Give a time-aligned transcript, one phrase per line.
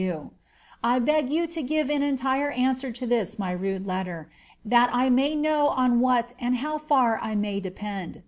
[0.83, 4.31] 1 beg you to give an entire answer to this my rude letter,
[4.65, 8.19] that I may know on what and how far I may depend.